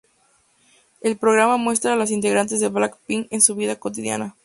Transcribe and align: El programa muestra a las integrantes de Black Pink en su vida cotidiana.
El 1.01 1.15
programa 1.19 1.57
muestra 1.57 1.93
a 1.93 1.95
las 1.95 2.09
integrantes 2.09 2.59
de 2.59 2.69
Black 2.69 2.97
Pink 3.05 3.27
en 3.29 3.39
su 3.39 3.53
vida 3.53 3.75
cotidiana. 3.77 4.35